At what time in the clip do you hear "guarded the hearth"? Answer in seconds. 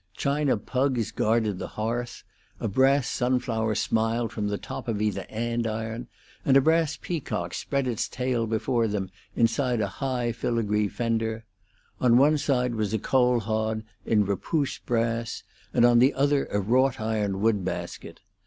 1.11-2.23